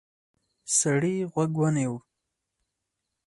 سړی 0.77 1.15
غوږ 1.33 1.51
ونیو. 1.59 1.95